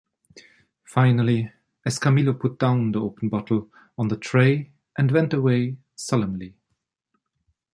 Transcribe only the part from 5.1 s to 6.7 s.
went away solemnly.